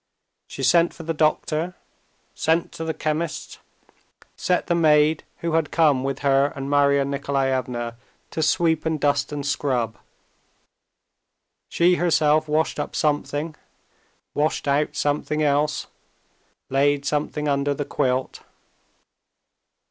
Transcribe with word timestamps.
She 0.47 0.63
sent 0.63 0.95
for 0.95 1.03
the 1.03 1.13
doctor, 1.13 1.75
sent 2.33 2.71
to 2.71 2.83
the 2.83 2.93
chemist's, 2.95 3.59
set 4.35 4.65
the 4.65 4.73
maid 4.73 5.23
who 5.41 5.51
had 5.51 5.69
come 5.69 6.03
with 6.03 6.21
her 6.25 6.51
and 6.55 6.67
Marya 6.67 7.05
Nikolaevna 7.05 7.97
to 8.31 8.41
sweep 8.41 8.83
and 8.83 8.99
dust 8.99 9.31
and 9.31 9.45
scrub; 9.45 9.99
she 11.69 11.97
herself 11.97 12.47
washed 12.47 12.79
up 12.79 12.95
something, 12.95 13.53
washed 14.33 14.67
out 14.67 14.95
something 14.95 15.43
else, 15.43 15.85
laid 16.71 17.05
something 17.05 17.47
under 17.47 17.75
the 17.75 17.85
quilt. 17.85 18.39